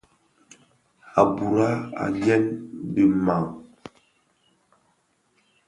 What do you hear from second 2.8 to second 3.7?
dì mang.